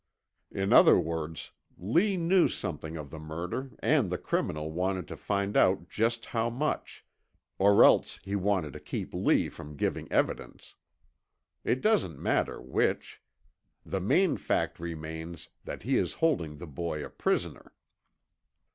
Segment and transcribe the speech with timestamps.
[0.49, 5.55] In other words, Lee knew something of the murder and the criminal wanted to find
[5.55, 7.05] out just how much,
[7.59, 10.73] or else he wanted to keep Lee from giving evidence.
[11.63, 13.21] It doesn't matter which.
[13.85, 17.71] The main fact remains, that he is holding the boy a prisoner.